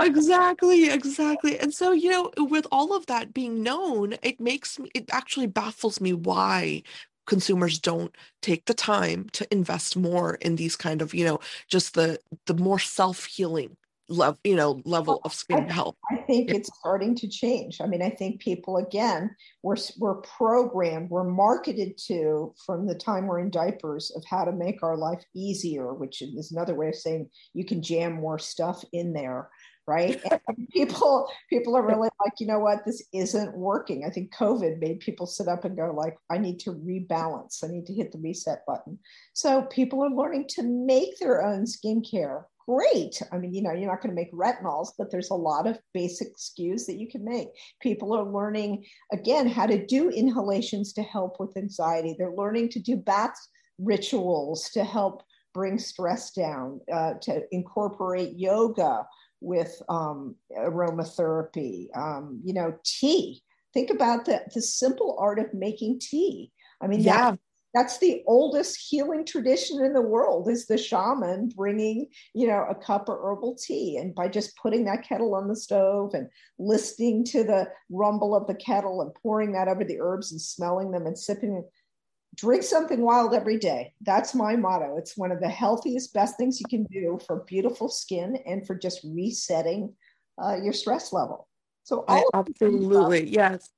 [0.00, 1.58] exactly, exactly.
[1.60, 5.46] And so, you know, with all of that being known, it makes me, it actually
[5.46, 6.82] baffles me why
[7.26, 11.94] consumers don't take the time to invest more in these kind of you know just
[11.94, 13.76] the the more self-healing
[14.08, 15.96] level you know level of skin I, health.
[16.10, 16.56] I think yeah.
[16.56, 17.80] it's starting to change.
[17.80, 23.26] I mean i think people again we're we're programmed we're marketed to from the time
[23.26, 26.94] we're in diapers of how to make our life easier which is another way of
[26.94, 29.48] saying you can jam more stuff in there
[29.86, 30.20] right?
[30.48, 32.84] And people people are really like you know what?
[32.84, 34.04] This isn't working.
[34.04, 37.62] I think covid made people sit up and go like i need to rebalance.
[37.62, 38.98] I need to hit the reset button.
[39.32, 43.90] So people are learning to make their own skincare great i mean you know you're
[43.90, 47.24] not going to make retinols but there's a lot of basic SKUs that you can
[47.24, 47.48] make
[47.80, 52.78] people are learning again how to do inhalations to help with anxiety they're learning to
[52.78, 53.36] do bath
[53.78, 55.22] rituals to help
[55.52, 59.06] bring stress down uh, to incorporate yoga
[59.44, 61.86] with um, aromatherapy.
[61.96, 63.42] Um, you know, tea.
[63.72, 66.50] Think about the, the simple art of making tea.
[66.80, 67.32] I mean, yeah.
[67.32, 67.38] That,
[67.74, 72.74] that's the oldest healing tradition in the world is the shaman bringing you know a
[72.74, 77.24] cup of herbal tea and by just putting that kettle on the stove and listening
[77.24, 81.06] to the rumble of the kettle and pouring that over the herbs and smelling them
[81.06, 81.64] and sipping
[82.36, 83.92] drink something wild every day.
[84.00, 84.96] That's my motto.
[84.96, 88.74] It's one of the healthiest, best things you can do for beautiful skin and for
[88.74, 89.94] just resetting
[90.42, 91.48] uh, your stress level.
[91.84, 93.70] So I absolutely yes.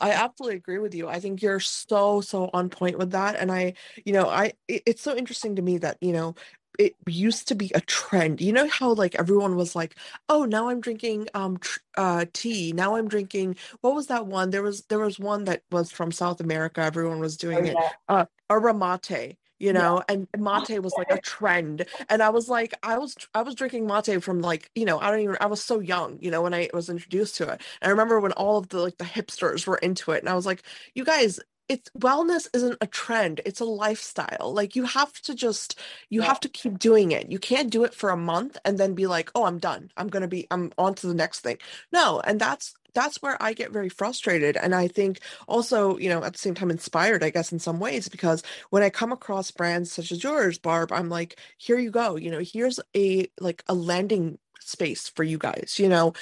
[0.00, 1.08] I absolutely agree with you.
[1.08, 4.82] I think you're so so on point with that, and I, you know, I it,
[4.86, 6.34] it's so interesting to me that you know
[6.78, 8.40] it used to be a trend.
[8.40, 9.96] You know how like everyone was like,
[10.28, 12.72] "Oh, now I'm drinking um tr- uh tea.
[12.72, 14.50] Now I'm drinking what was that one?
[14.50, 16.80] There was there was one that was from South America.
[16.80, 17.72] Everyone was doing oh, yeah.
[17.72, 17.92] it.
[18.08, 20.14] Uh a mate, you know, yeah.
[20.14, 21.86] and mate was like a trend.
[22.08, 25.10] And I was like I was I was drinking mate from like, you know, I
[25.10, 27.60] don't even I was so young, you know, when I was introduced to it.
[27.80, 30.34] And I remember when all of the like the hipsters were into it and I
[30.34, 30.62] was like,
[30.94, 35.78] "You guys, it's wellness isn't a trend it's a lifestyle like you have to just
[36.08, 36.26] you yeah.
[36.26, 39.06] have to keep doing it you can't do it for a month and then be
[39.06, 41.58] like oh i'm done i'm gonna be i'm on to the next thing
[41.92, 46.22] no and that's that's where i get very frustrated and i think also you know
[46.22, 49.50] at the same time inspired i guess in some ways because when i come across
[49.50, 53.62] brands such as yours barb i'm like here you go you know here's a like
[53.68, 56.12] a landing space for you guys you know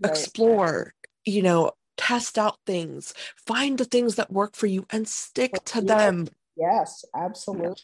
[0.00, 0.10] right.
[0.10, 5.52] explore you know test out things, find the things that work for you and stick
[5.64, 6.28] to them.
[6.56, 7.82] Yes, absolutely.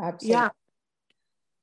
[0.00, 0.36] Absolutely.
[0.36, 0.50] Yeah.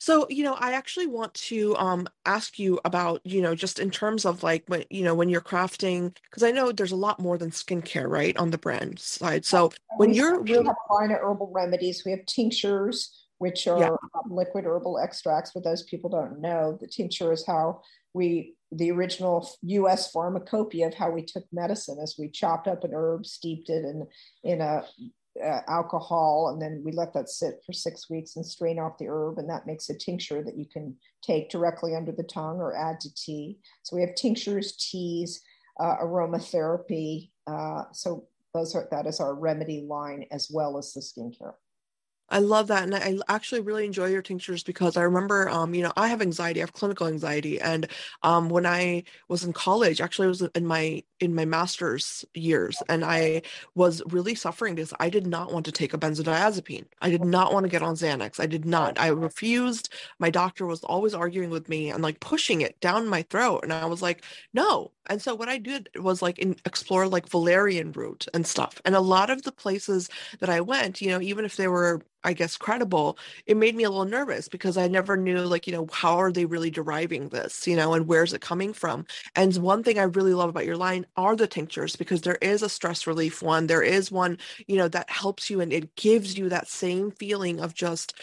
[0.02, 3.92] So, you know, I actually want to um, ask you about, you know, just in
[3.92, 7.20] terms of like when, you know, when you're crafting, because I know there's a lot
[7.20, 9.46] more than skincare, right, on the brand side.
[9.46, 13.68] So when we you're really have a line of herbal remedies, we have tinctures, which
[13.68, 13.90] are yeah.
[13.90, 15.52] Um, liquid herbal extracts.
[15.52, 17.82] For those people don't know, the tincture is how
[18.16, 20.10] we the original U.S.
[20.10, 24.08] pharmacopoeia of how we took medicine, as we chopped up an herb, steeped it in
[24.44, 24.84] in a
[25.44, 29.08] uh, alcohol, and then we let that sit for six weeks and strain off the
[29.08, 32.76] herb, and that makes a tincture that you can take directly under the tongue or
[32.76, 33.58] add to tea.
[33.84, 35.42] So we have tinctures, teas,
[35.80, 37.30] uh, aromatherapy.
[37.48, 41.54] Uh, so those are that is our remedy line as well as the skincare.
[42.32, 42.84] I love that.
[42.84, 46.22] And I actually really enjoy your tinctures because I remember, um, you know, I have
[46.22, 47.60] anxiety, I have clinical anxiety.
[47.60, 47.88] And
[48.24, 52.82] um, when I was in college, actually I was in my in my master's years,
[52.90, 53.44] and I
[53.76, 56.86] was really suffering because I did not want to take a benzodiazepine.
[57.02, 58.40] I did not want to get on Xanax.
[58.40, 59.00] I did not.
[59.00, 59.90] I refused.
[60.18, 63.60] My doctor was always arguing with me and like pushing it down my throat.
[63.64, 64.92] And I was like, no.
[65.10, 68.82] And so what I did was like in, explore like valerian root and stuff.
[68.86, 72.02] And a lot of the places that I went, you know, even if they were
[72.24, 75.74] I guess credible, it made me a little nervous because I never knew like, you
[75.74, 79.06] know, how are they really deriving this, you know, and where's it coming from?
[79.36, 82.62] And one thing I really love about your line are the tinctures because there is
[82.62, 83.66] a stress relief one.
[83.68, 87.60] There is one, you know, that helps you and it gives you that same feeling
[87.60, 88.14] of just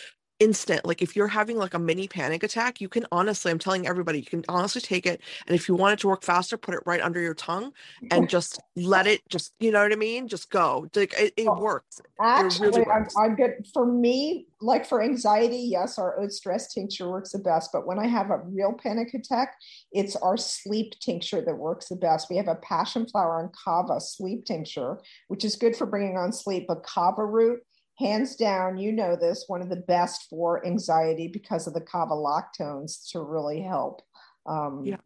[0.41, 3.89] instant like if you're having like a mini panic attack you can honestly i'm telling
[3.89, 6.75] everybody you can honestly take it and if you want it to work faster put
[6.75, 7.73] it right under your tongue
[8.13, 10.29] and just let it just you know what i mean?
[10.29, 13.17] Just go like it, it works actually it really works.
[13.17, 17.39] I'm, I'm, good for me like for anxiety yes our oat stress tincture works the
[17.39, 19.55] best but when i have a real panic attack
[19.93, 22.29] it's our sleep tincture that works the best.
[22.31, 26.33] We have a passion flower and kava sleep tincture which is good for bringing on
[26.33, 27.61] sleep but kava root
[27.99, 32.15] hands down, you know this, one of the best for anxiety because of the kava
[32.15, 34.03] lactones to really help
[34.47, 34.97] um, yeah.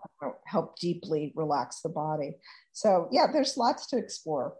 [0.44, 2.36] help deeply relax the body.
[2.72, 4.54] So yeah, there's lots to explore.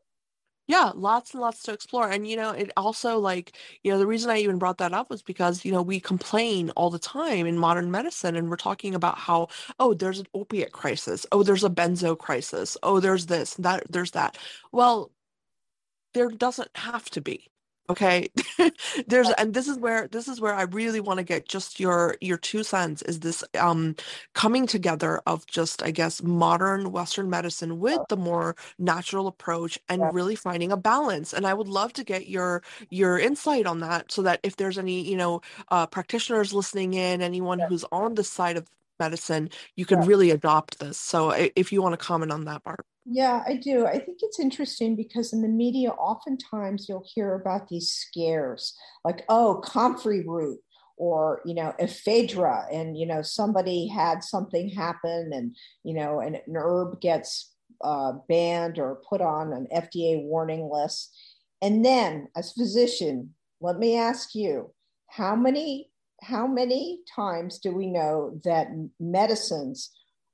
[0.68, 2.08] Yeah, lots and lots to explore.
[2.08, 5.10] And, you know, it also like, you know, the reason I even brought that up
[5.10, 8.94] was because, you know, we complain all the time in modern medicine and we're talking
[8.94, 9.48] about how,
[9.80, 11.26] oh, there's an opiate crisis.
[11.32, 12.76] Oh, there's a benzo crisis.
[12.82, 14.38] Oh, there's this, that, there's that.
[14.70, 15.10] Well,
[16.14, 17.48] there doesn't have to be
[17.92, 18.28] okay
[19.06, 22.16] there's and this is where this is where i really want to get just your
[22.20, 23.94] your two cents is this um
[24.32, 30.00] coming together of just i guess modern western medicine with the more natural approach and
[30.00, 30.10] yeah.
[30.12, 34.10] really finding a balance and i would love to get your your insight on that
[34.10, 37.66] so that if there's any you know uh, practitioners listening in anyone yeah.
[37.68, 38.66] who's on the side of
[38.98, 40.08] medicine you can yeah.
[40.08, 43.86] really adopt this so if you want to comment on that part yeah, I do.
[43.86, 49.24] I think it's interesting because in the media, oftentimes you'll hear about these scares like,
[49.28, 50.60] oh, comfrey root
[50.96, 52.66] or, you know, ephedra.
[52.72, 58.12] And, you know, somebody had something happen and, you know, an, an herb gets uh,
[58.28, 61.16] banned or put on an FDA warning list.
[61.60, 64.72] And then, as physician, let me ask you,
[65.08, 65.90] how many
[66.22, 68.68] how many times do we know that
[69.00, 69.90] medicines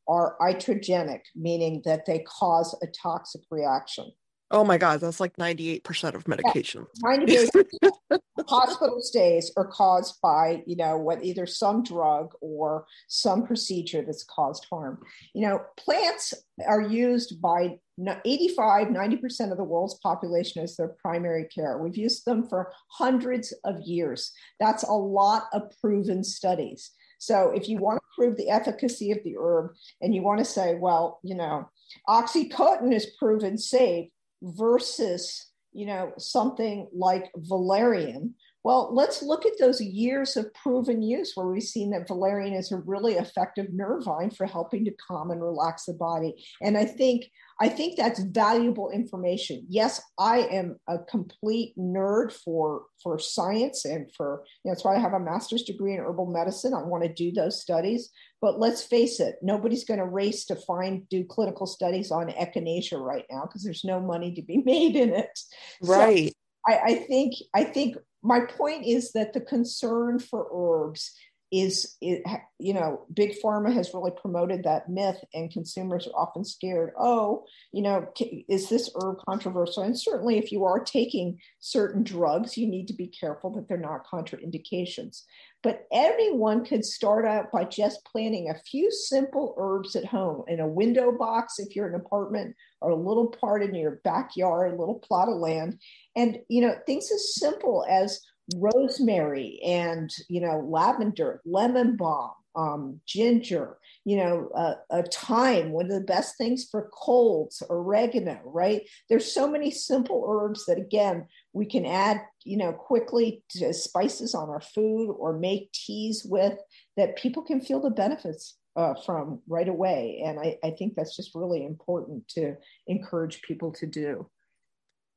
[0.09, 4.11] are iatrogenic, meaning that they cause a toxic reaction.
[4.51, 6.87] Oh my God, that's like 98% of medication.
[7.05, 8.19] Yeah, 98%
[8.49, 14.25] hospital stays are caused by, you know, what either some drug or some procedure that's
[14.25, 15.01] caused harm.
[15.35, 16.33] You know, plants
[16.67, 17.79] are used by
[18.25, 21.77] 85, 90% of the world's population as their primary care.
[21.77, 24.33] We've used them for hundreds of years.
[24.61, 26.93] That's a lot of proven studies.
[27.19, 30.45] So if you want to prove the efficacy of the herb and you want to
[30.45, 31.69] say, well, you know,
[32.09, 34.09] Oxycontin is proven safe
[34.43, 38.35] versus, you know, something like valerian,
[38.69, 42.71] well, let's look at those years of proven use where we've seen that valerian is
[42.71, 46.45] a really effective nervine for helping to calm and relax the body.
[46.61, 47.31] And I think
[47.63, 49.65] I think that's valuable information.
[49.71, 54.97] Yes, I am a complete nerd for for science and for you know, that's why
[54.97, 56.75] I have a master's degree in herbal medicine.
[56.75, 58.11] I want to do those studies.
[58.43, 63.01] But let's face it, nobody's going to race to find do clinical studies on echinacea
[63.01, 65.41] right now because there's no money to be made in it.
[65.81, 66.29] Right.
[66.29, 66.35] So
[66.69, 71.15] I, I think I think my point is that the concern for herbs
[71.51, 72.23] is it,
[72.59, 77.45] you know big pharma has really promoted that myth and consumers are often scared oh
[77.73, 78.07] you know
[78.49, 79.83] is this herb controversial?
[79.83, 83.79] And certainly if you are taking certain drugs you need to be careful that they're
[83.79, 85.23] not contraindications.
[85.63, 90.61] But anyone could start out by just planting a few simple herbs at home in
[90.61, 94.77] a window box if you're an apartment or a little part in your backyard a
[94.77, 95.81] little plot of land.
[96.15, 98.21] And you know things as simple as
[98.57, 105.85] rosemary and you know lavender lemon balm um, ginger you know uh, a thyme one
[105.85, 108.83] of the best things for colds oregano right?
[109.09, 114.35] There's so many simple herbs that again we can add you know quickly to spices
[114.35, 116.59] on our food or make teas with
[116.97, 120.23] that people can feel the benefits uh, from right away.
[120.25, 122.55] And I, I think that's just really important to
[122.87, 124.31] encourage people to do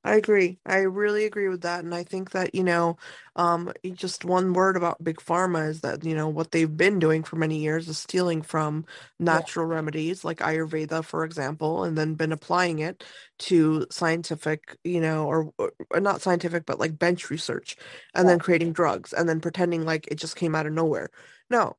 [0.04, 0.60] I agree.
[0.66, 1.84] I really agree with that.
[1.84, 2.98] And I think that, you know,
[3.36, 7.24] um, just one word about Big Pharma is that, you know, what they've been doing
[7.24, 8.84] for many years is stealing from
[9.30, 13.04] Yeah, natural remedies like Ayurveda, for example, and then been applying it
[13.40, 15.54] to scientific, you know, or,
[15.92, 17.76] or not scientific, but like bench research,
[18.16, 21.12] and yeah, then creating drugs and then pretending like it just came out of nowhere.
[21.52, 21.78] No,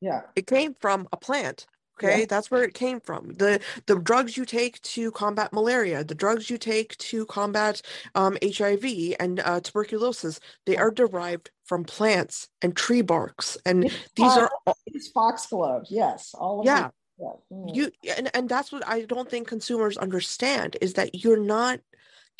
[0.00, 1.66] yeah, it came from a plant.
[2.00, 2.08] Yeah.
[2.08, 3.32] Okay, that's where it came from.
[3.34, 7.82] The the drugs you take to combat malaria, the drugs you take to combat
[8.14, 13.56] um, HIV and uh, tuberculosis, they are derived from plants and tree barks.
[13.64, 15.90] And It's, these fo- are all, it's foxgloves.
[15.90, 17.32] Yes, all of yeah, Yeah.
[17.52, 17.74] mm.
[17.74, 21.80] you and, and that's what I don't think consumers understand is that you're not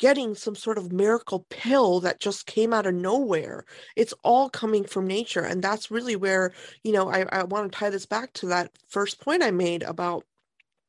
[0.03, 3.63] getting some sort of miracle pill that just came out of nowhere.
[3.95, 5.45] It's all coming from nature.
[5.45, 6.51] And that's really where,
[6.83, 9.81] you know, I, I want to tie this back to that first point I made
[9.81, 10.25] about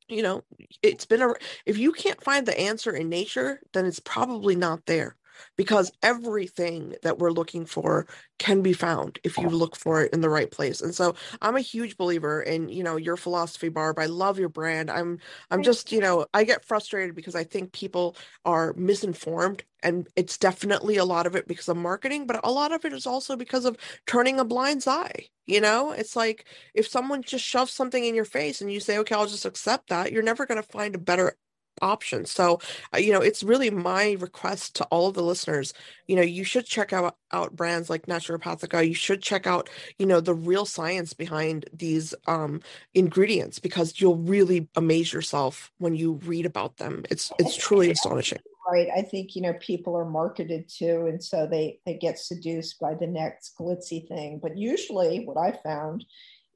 [0.09, 0.43] you know,
[0.83, 1.33] it's been a,
[1.65, 5.17] if you can't find the answer in nature, then it's probably not there
[5.57, 8.07] because everything that we're looking for
[8.39, 9.51] can be found if you oh.
[9.51, 10.81] look for it in the right place.
[10.81, 13.99] And so I'm a huge believer in, you know, your philosophy, Barb.
[13.99, 14.91] I love your brand.
[14.91, 15.19] I'm
[15.51, 20.39] I'm just, you know, I get frustrated because I think people are misinformed and it's
[20.39, 23.37] definitely a lot of it because of marketing, but a lot of it is also
[23.37, 23.77] because of
[24.07, 25.29] turning a blind eye.
[25.47, 28.99] You know, it's like if someone just shoves something in your face and you say,
[28.99, 31.37] okay, I'll just accept that, you're never going to find a better
[31.83, 32.25] option.
[32.25, 32.61] So,
[32.95, 35.73] uh, you know, it's really my request to all of the listeners,
[36.07, 38.87] you know, you should check out out brands like Naturopathica.
[38.87, 39.69] You should check out,
[39.99, 42.61] you know, the real science behind these um
[42.95, 47.05] ingredients because you'll really amaze yourself when you read about them.
[47.11, 48.39] It's it's truly astonishing.
[48.71, 48.89] right.
[48.95, 52.95] I think you know people are marketed to, and so they they get seduced by
[52.95, 54.39] the next glitzy thing.
[54.43, 56.05] But usually, what I found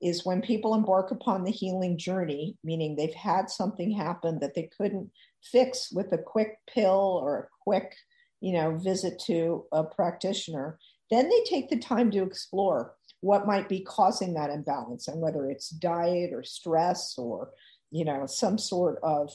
[0.00, 4.70] is when people embark upon the healing journey, meaning they've had something happen that they
[4.76, 5.10] couldn't
[5.42, 7.94] fix with a quick pill or a quick,
[8.40, 10.78] you know, visit to a practitioner,
[11.10, 15.50] then they take the time to explore what might be causing that imbalance and whether
[15.50, 17.50] it's diet or stress or,
[17.90, 19.32] you know, some sort of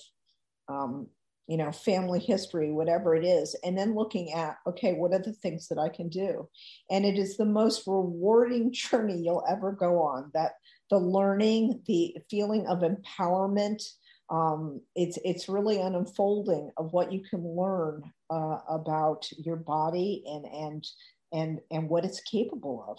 [0.70, 1.08] um,
[1.48, 5.34] you know, family history, whatever it is, and then looking at, okay, what are the
[5.34, 6.48] things that I can do?
[6.90, 10.32] And it is the most rewarding journey you'll ever go on.
[10.34, 10.54] That
[10.90, 13.84] the learning, the feeling of empowerment,
[14.30, 20.24] um, it's it's really an unfolding of what you can learn uh, about your body
[20.26, 20.88] and and
[21.34, 22.98] and and what it's capable of.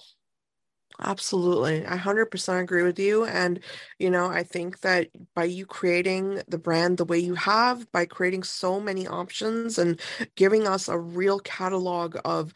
[1.01, 1.85] Absolutely.
[1.85, 3.25] I 100% agree with you.
[3.25, 3.59] And,
[3.99, 8.07] you know, I think that by you creating the brand the way you have, by
[8.07, 10.01] creating so many options and
[10.37, 12.55] giving us a real catalog of,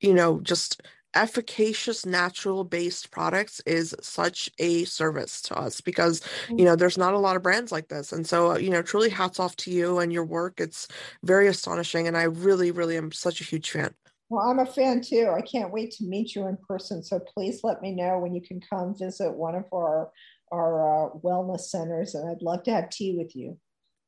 [0.00, 0.82] you know, just
[1.14, 6.20] efficacious natural based products is such a service to us because,
[6.58, 8.12] you know, there's not a lot of brands like this.
[8.12, 10.60] And so, uh, you know, truly hats off to you and your work.
[10.60, 10.88] It's
[11.22, 12.06] very astonishing.
[12.06, 13.94] And I really, really am such a huge fan.
[14.32, 15.30] Well, I'm a fan too.
[15.36, 17.02] I can't wait to meet you in person.
[17.02, 20.10] So please let me know when you can come visit one of our
[20.50, 23.58] our uh, wellness centers, and I'd love to have tea with you.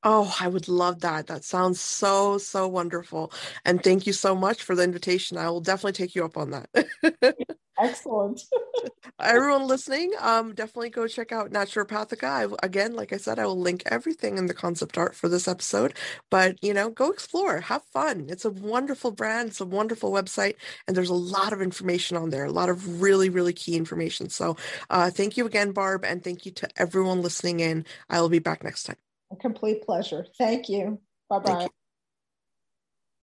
[0.06, 1.28] Oh, I would love that.
[1.28, 3.32] That sounds so, so wonderful.
[3.64, 5.38] And thank you so much for the invitation.
[5.38, 7.36] I will definitely take you up on that.
[7.80, 8.42] Excellent.
[9.20, 12.24] Everyone listening, um, definitely go check out Naturopathica.
[12.24, 15.48] I, again, like I said, I will link everything in the concept art for this
[15.48, 15.94] episode.
[16.30, 18.26] But, you know, go explore, have fun.
[18.28, 22.30] It's a wonderful brand, it's a wonderful website, and there's a lot of information on
[22.30, 24.28] there, a lot of really, really key information.
[24.30, 24.56] So,
[24.90, 27.86] uh, thank you again, Barb, and thank you to everyone listening in.
[28.10, 29.03] I will be back next time.
[29.40, 30.26] Complete pleasure.
[30.38, 31.00] Thank you.
[31.28, 31.68] Bye bye.